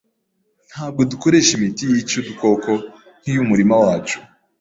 [0.71, 2.71] Ntabwo dukoresha imiti yica udukoko
[3.19, 4.17] nk'iy'umurima wacu.